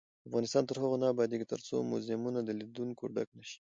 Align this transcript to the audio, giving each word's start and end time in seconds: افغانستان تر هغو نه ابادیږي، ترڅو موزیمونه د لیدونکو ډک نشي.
افغانستان 0.27 0.63
تر 0.69 0.75
هغو 0.81 0.95
نه 1.01 1.07
ابادیږي، 1.13 1.45
ترڅو 1.53 1.75
موزیمونه 1.91 2.39
د 2.43 2.49
لیدونکو 2.59 3.03
ډک 3.15 3.29
نشي. 3.37 3.59